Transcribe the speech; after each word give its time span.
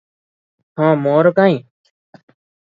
ହଁ 0.81 0.89
ମୋହର 1.03 1.35
କାହିଁ? 1.43 1.63